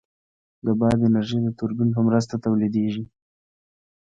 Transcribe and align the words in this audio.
د 0.65 0.67
باد 0.79 0.99
انرژي 1.07 1.39
د 1.43 1.47
توربین 1.59 1.89
په 1.95 2.01
مرسته 2.07 2.33
تولیدېږي. 2.45 3.03